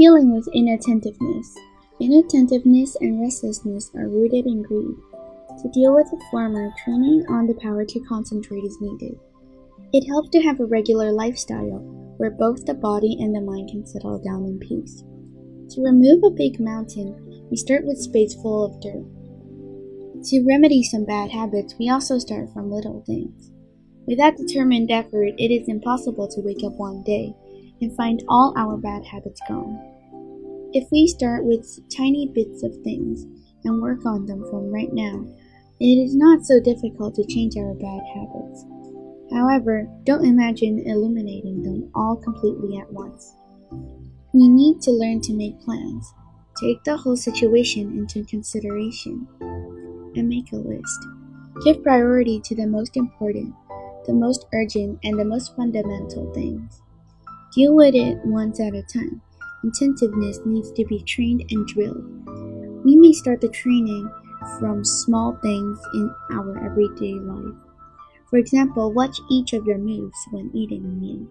Dealing 0.00 0.32
with 0.32 0.48
inattentiveness. 0.54 1.54
Inattentiveness 2.00 2.96
and 3.02 3.20
restlessness 3.20 3.90
are 3.94 4.08
rooted 4.08 4.46
in 4.46 4.62
greed. 4.62 4.96
To 5.60 5.68
deal 5.74 5.94
with 5.94 6.10
the 6.10 6.24
former, 6.30 6.72
training 6.82 7.26
on 7.28 7.46
the 7.46 7.58
power 7.60 7.84
to 7.84 8.00
concentrate 8.08 8.64
is 8.64 8.78
needed. 8.80 9.18
It 9.92 10.08
helps 10.08 10.30
to 10.30 10.40
have 10.40 10.58
a 10.58 10.64
regular 10.64 11.12
lifestyle 11.12 11.84
where 12.16 12.30
both 12.30 12.64
the 12.64 12.72
body 12.72 13.18
and 13.20 13.34
the 13.34 13.42
mind 13.42 13.68
can 13.68 13.84
settle 13.84 14.18
down 14.18 14.46
in 14.46 14.58
peace. 14.58 15.04
To 15.74 15.84
remove 15.84 16.24
a 16.24 16.30
big 16.30 16.58
mountain, 16.58 17.46
we 17.50 17.58
start 17.58 17.84
with 17.84 18.00
space 18.00 18.32
full 18.32 18.64
of 18.64 18.80
dirt. 18.80 19.04
To 20.30 20.46
remedy 20.48 20.82
some 20.82 21.04
bad 21.04 21.30
habits, 21.30 21.74
we 21.78 21.90
also 21.90 22.18
start 22.18 22.50
from 22.54 22.72
little 22.72 23.04
things. 23.04 23.50
Without 24.06 24.38
determined 24.38 24.90
effort, 24.90 25.34
it 25.36 25.50
is 25.52 25.68
impossible 25.68 26.26
to 26.28 26.40
wake 26.40 26.64
up 26.64 26.72
one 26.78 27.02
day 27.02 27.34
and 27.80 27.96
find 27.96 28.22
all 28.28 28.54
our 28.56 28.76
bad 28.76 29.04
habits 29.04 29.40
gone. 29.48 29.78
If 30.72 30.88
we 30.92 31.06
start 31.06 31.44
with 31.44 31.66
tiny 31.90 32.28
bits 32.28 32.62
of 32.62 32.76
things 32.84 33.26
and 33.64 33.82
work 33.82 34.06
on 34.06 34.26
them 34.26 34.44
from 34.50 34.70
right 34.70 34.92
now, 34.92 35.26
it 35.80 35.96
is 35.96 36.14
not 36.14 36.44
so 36.44 36.60
difficult 36.60 37.14
to 37.16 37.26
change 37.26 37.56
our 37.56 37.74
bad 37.74 38.00
habits. 38.14 38.64
However, 39.32 39.88
don't 40.04 40.24
imagine 40.24 40.82
eliminating 40.86 41.62
them 41.62 41.90
all 41.94 42.16
completely 42.16 42.78
at 42.78 42.92
once. 42.92 43.34
We 44.32 44.48
need 44.48 44.80
to 44.82 44.92
learn 44.92 45.20
to 45.22 45.34
make 45.34 45.60
plans, 45.60 46.12
take 46.60 46.84
the 46.84 46.96
whole 46.96 47.16
situation 47.16 47.98
into 47.98 48.24
consideration, 48.28 49.26
and 49.40 50.28
make 50.28 50.52
a 50.52 50.56
list. 50.56 50.98
Give 51.64 51.82
priority 51.82 52.40
to 52.40 52.54
the 52.54 52.66
most 52.66 52.96
important, 52.96 53.54
the 54.06 54.12
most 54.12 54.46
urgent, 54.52 54.98
and 55.02 55.18
the 55.18 55.24
most 55.24 55.56
fundamental 55.56 56.32
things. 56.32 56.80
Deal 57.52 57.74
with 57.74 57.94
it 57.94 58.18
once 58.24 58.60
at 58.60 58.74
a 58.74 58.82
time. 58.82 59.22
Attentiveness 59.64 60.40
needs 60.44 60.70
to 60.72 60.84
be 60.84 61.02
trained 61.02 61.44
and 61.50 61.66
drilled. 61.66 62.04
We 62.84 62.96
may 62.96 63.12
start 63.12 63.40
the 63.40 63.48
training 63.48 64.10
from 64.58 64.84
small 64.84 65.36
things 65.42 65.78
in 65.94 66.14
our 66.32 66.64
everyday 66.64 67.14
life. 67.14 67.60
For 68.28 68.38
example, 68.38 68.92
watch 68.92 69.20
each 69.30 69.52
of 69.52 69.66
your 69.66 69.78
moves 69.78 70.16
when 70.30 70.50
eating 70.54 70.84
a 70.84 70.88
meal. 70.88 71.26